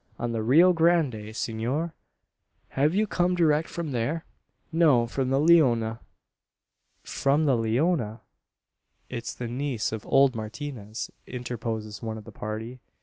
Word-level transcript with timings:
"On 0.17 0.31
the 0.31 0.41
Rio 0.41 0.73
Grande, 0.73 1.35
senor?" 1.35 1.93
"Have 2.69 2.95
you 2.95 3.05
come 3.05 3.35
direct 3.35 3.69
from 3.69 3.91
there?" 3.91 4.25
"No; 4.71 5.05
from 5.05 5.29
the 5.29 5.39
Leona." 5.39 5.99
"From 7.03 7.45
the 7.45 7.55
Leona!" 7.55 8.21
"It's 9.09 9.35
the 9.35 9.47
niece 9.47 9.91
of 9.91 10.03
old 10.07 10.33
Martinez," 10.35 11.11
interposes 11.27 12.01
one 12.01 12.17
of 12.17 12.23
the 12.23 12.31
party. 12.31 12.79